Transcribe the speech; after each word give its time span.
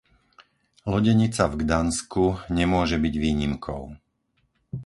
Lodenica 0.91 1.43
v 1.51 1.55
Gdansku 1.61 2.23
nemôže 2.59 2.97
byť 3.03 3.13
výnimkou. 3.23 3.81